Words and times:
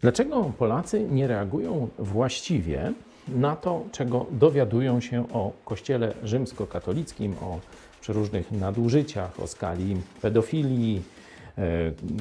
Dlaczego 0.00 0.52
Polacy 0.58 1.06
nie 1.10 1.26
reagują 1.26 1.88
właściwie 1.98 2.92
na 3.28 3.56
to, 3.56 3.84
czego 3.92 4.26
dowiadują 4.30 5.00
się 5.00 5.32
o 5.32 5.52
Kościele 5.64 6.14
rzymskokatolickim, 6.24 7.34
o 7.42 7.58
przeróżnych 8.00 8.52
nadużyciach, 8.52 9.40
o 9.40 9.46
skali 9.46 9.96
pedofilii, 10.22 11.02
e, 11.58 11.62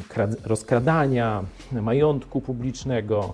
krad- 0.10 0.36
rozkradania 0.46 1.44
majątku 1.72 2.42
publicznego, 2.42 3.34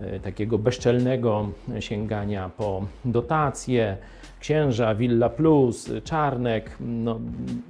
e, 0.00 0.20
takiego 0.20 0.58
bezczelnego 0.58 1.48
sięgania 1.80 2.50
po 2.56 2.86
dotacje, 3.04 3.96
księża, 4.40 4.94
Villa 4.94 5.28
Plus, 5.28 5.90
Czarnek, 6.04 6.76
no, 6.80 7.20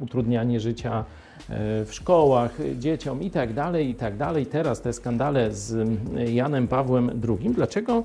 utrudnianie 0.00 0.61
życia 0.61 1.04
w 1.48 1.88
szkołach 1.90 2.59
dzieciom 2.79 3.22
i 3.22 3.30
tak 3.30 3.52
dalej, 3.52 3.88
i 3.88 3.95
tak 3.95 4.16
dalej. 4.16 4.46
Teraz 4.46 4.80
te 4.80 4.92
skandale 4.92 5.54
z 5.54 5.88
Janem 6.32 6.68
Pawłem 6.68 7.23
II. 7.28 7.51
Dlaczego 7.51 8.05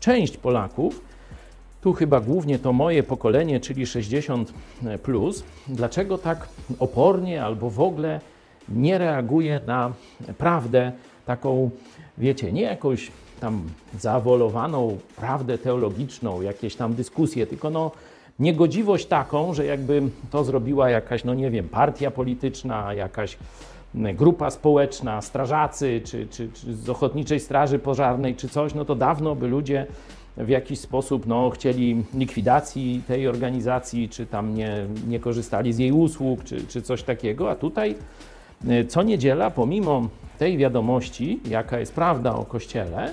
część 0.00 0.36
Polaków, 0.36 1.00
tu 1.80 1.92
chyba 1.92 2.20
głównie 2.20 2.58
to 2.58 2.72
moje 2.72 3.02
pokolenie, 3.02 3.60
czyli 3.60 3.86
60 3.86 4.52
plus, 5.02 5.44
dlaczego 5.68 6.18
tak 6.18 6.48
opornie 6.78 7.44
albo 7.44 7.70
w 7.70 7.80
ogóle 7.80 8.20
nie 8.68 8.98
reaguje 8.98 9.60
na 9.66 9.92
prawdę 10.38 10.92
taką, 11.26 11.70
wiecie, 12.18 12.52
nie 12.52 12.62
jakąś 12.62 13.10
tam 13.40 13.62
zawolowaną 14.00 14.98
prawdę 15.16 15.58
teologiczną, 15.58 16.42
jakieś 16.42 16.76
tam 16.76 16.94
dyskusje, 16.94 17.46
tylko 17.46 17.70
no 17.70 17.90
niegodziwość 18.38 19.06
taką, 19.06 19.54
że 19.54 19.64
jakby 19.64 20.02
to 20.30 20.44
zrobiła 20.44 20.90
jakaś, 20.90 21.24
no 21.24 21.34
nie 21.34 21.50
wiem, 21.50 21.68
partia 21.68 22.10
polityczna, 22.10 22.94
jakaś 22.94 23.38
grupa 23.94 24.50
społeczna, 24.50 25.22
strażacy, 25.22 26.00
czy, 26.04 26.26
czy, 26.26 26.48
czy 26.52 26.74
z 26.74 26.88
Ochotniczej 26.88 27.40
Straży 27.40 27.78
Pożarnej, 27.78 28.34
czy 28.34 28.48
coś, 28.48 28.74
no 28.74 28.84
to 28.84 28.94
dawno 28.94 29.34
by 29.34 29.48
ludzie 29.48 29.86
w 30.36 30.48
jakiś 30.48 30.78
sposób 30.78 31.26
no, 31.26 31.50
chcieli 31.50 32.04
likwidacji 32.14 33.02
tej 33.08 33.28
organizacji, 33.28 34.08
czy 34.08 34.26
tam 34.26 34.54
nie, 34.54 34.86
nie 35.08 35.20
korzystali 35.20 35.72
z 35.72 35.78
jej 35.78 35.92
usług, 35.92 36.44
czy, 36.44 36.66
czy 36.66 36.82
coś 36.82 37.02
takiego, 37.02 37.50
a 37.50 37.54
tutaj 37.54 37.94
y, 38.70 38.86
co 38.86 39.02
niedziela, 39.02 39.50
pomimo 39.50 40.08
tej 40.38 40.58
wiadomości, 40.58 41.40
jaka 41.48 41.78
jest 41.78 41.94
prawda 41.94 42.34
o 42.34 42.44
Kościele, 42.44 43.12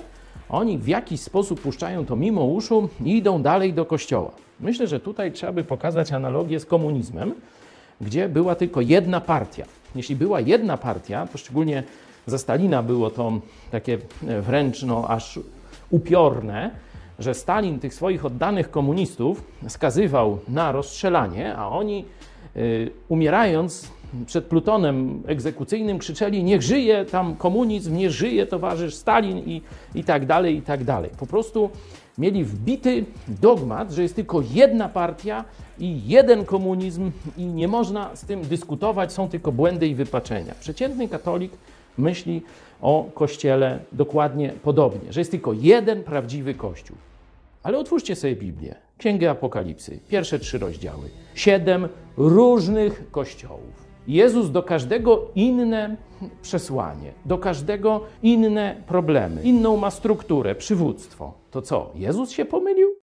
oni 0.50 0.78
w 0.78 0.88
jakiś 0.88 1.20
sposób 1.20 1.60
puszczają 1.60 2.06
to 2.06 2.16
mimo 2.16 2.44
uszu 2.44 2.88
i 3.04 3.16
idą 3.16 3.42
dalej 3.42 3.72
do 3.72 3.84
kościoła. 3.84 4.30
Myślę, 4.60 4.86
że 4.86 5.00
tutaj 5.00 5.32
trzeba 5.32 5.52
by 5.52 5.64
pokazać 5.64 6.12
analogię 6.12 6.60
z 6.60 6.66
komunizmem, 6.66 7.34
gdzie 8.00 8.28
była 8.28 8.54
tylko 8.54 8.80
jedna 8.80 9.20
partia. 9.20 9.64
Jeśli 9.94 10.16
była 10.16 10.40
jedna 10.40 10.76
partia, 10.76 11.26
to 11.26 11.38
szczególnie 11.38 11.82
za 12.26 12.38
Stalina 12.38 12.82
było 12.82 13.10
to 13.10 13.32
takie 13.70 13.98
wręcz 14.22 14.82
no, 14.82 15.08
aż 15.08 15.40
upiorne, 15.90 16.70
że 17.18 17.34
Stalin 17.34 17.80
tych 17.80 17.94
swoich 17.94 18.24
oddanych 18.24 18.70
komunistów 18.70 19.44
skazywał 19.68 20.38
na 20.48 20.72
rozstrzelanie, 20.72 21.56
a 21.56 21.68
oni 21.68 22.04
y, 22.56 22.90
umierając 23.08 23.90
przed 24.26 24.44
plutonem 24.44 25.22
egzekucyjnym 25.26 25.98
krzyczeli 25.98 26.44
niech 26.44 26.62
żyje 26.62 27.04
tam 27.04 27.36
komunizm, 27.36 27.96
niech 27.96 28.10
żyje 28.10 28.46
towarzysz 28.46 28.94
Stalin 28.94 29.38
i, 29.38 29.62
i 29.94 30.04
tak 30.04 30.26
dalej, 30.26 30.56
i 30.56 30.62
tak 30.62 30.84
dalej. 30.84 31.10
Po 31.18 31.26
prostu 31.26 31.70
mieli 32.18 32.44
wbity 32.44 33.04
dogmat, 33.28 33.92
że 33.92 34.02
jest 34.02 34.16
tylko 34.16 34.42
jedna 34.54 34.88
partia 34.88 35.44
i 35.78 36.06
jeden 36.06 36.44
komunizm 36.44 37.10
i 37.36 37.44
nie 37.44 37.68
można 37.68 38.16
z 38.16 38.24
tym 38.24 38.42
dyskutować, 38.42 39.12
są 39.12 39.28
tylko 39.28 39.52
błędy 39.52 39.86
i 39.86 39.94
wypaczenia. 39.94 40.54
Przeciętny 40.60 41.08
katolik 41.08 41.52
myśli 41.98 42.42
o 42.80 43.10
Kościele 43.14 43.78
dokładnie 43.92 44.52
podobnie, 44.62 45.12
że 45.12 45.20
jest 45.20 45.30
tylko 45.30 45.52
jeden 45.52 46.02
prawdziwy 46.02 46.54
Kościół. 46.54 46.96
Ale 47.62 47.78
otwórzcie 47.78 48.16
sobie 48.16 48.36
Biblię, 48.36 48.74
Księgę 48.98 49.30
Apokalipsy, 49.30 49.98
pierwsze 50.08 50.38
trzy 50.38 50.58
rozdziały. 50.58 51.10
Siedem 51.34 51.88
różnych 52.16 53.10
kościołów. 53.10 53.89
Jezus 54.08 54.50
do 54.50 54.62
każdego 54.62 55.26
inne 55.34 55.96
przesłanie, 56.42 57.12
do 57.24 57.38
każdego 57.38 58.00
inne 58.22 58.82
problemy, 58.86 59.42
inną 59.42 59.76
ma 59.76 59.90
strukturę, 59.90 60.54
przywództwo. 60.54 61.32
To 61.50 61.62
co, 61.62 61.90
Jezus 61.94 62.30
się 62.30 62.44
pomylił? 62.44 62.99